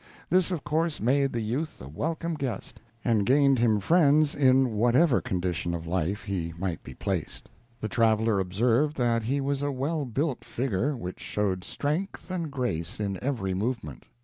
[0.31, 5.21] This of course made the youth a welcome guest, and gained him friends in whatever
[5.21, 7.49] condition of his life he might be placed.
[7.81, 12.99] The traveler observed that he was a well built figure which showed strength and grace
[12.99, 14.05] in every movement.